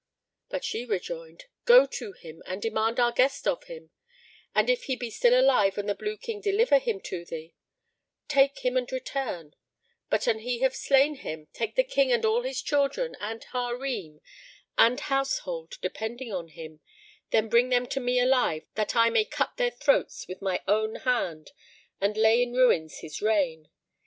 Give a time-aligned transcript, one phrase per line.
[0.49, 3.91] But she rejoined, "Go to him and demand our guest of him,
[4.55, 7.53] and if he be still alive and the Blue King deliver him to thee,
[8.27, 9.53] take him and return;
[10.09, 14.21] but an he have slain him, take the King and all his children and Harim
[14.75, 16.79] and household depending on him;
[17.29, 20.95] then bring them to me alive that I may cut their throats with my own
[20.95, 21.51] hand
[22.01, 23.69] and lay in ruins his reign.